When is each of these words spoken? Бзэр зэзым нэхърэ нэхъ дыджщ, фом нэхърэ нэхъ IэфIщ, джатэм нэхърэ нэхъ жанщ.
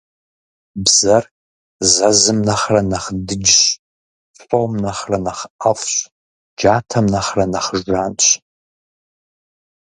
Бзэр 0.83 1.23
зэзым 1.93 2.39
нэхърэ 2.47 2.81
нэхъ 2.91 3.09
дыджщ, 3.27 3.59
фом 4.45 4.71
нэхърэ 4.83 5.17
нэхъ 5.25 5.43
IэфIщ, 5.69 5.95
джатэм 6.57 7.05
нэхърэ 7.13 7.45
нэхъ 7.53 7.71
жанщ. 7.87 8.23